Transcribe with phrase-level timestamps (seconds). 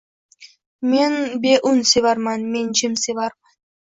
[0.93, 1.11] Men
[1.43, 3.57] beun sevarman, men jim sevarman